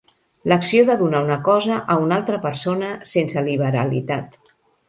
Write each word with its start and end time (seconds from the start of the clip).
L'acció 0.51 0.85
de 0.87 0.95
donar 1.01 1.19
una 1.25 1.37
cosa 1.49 1.77
a 1.97 1.99
una 2.05 2.19
altra 2.21 2.41
persona 2.47 2.91
sense 3.15 3.45
liberalitat. 3.53 4.39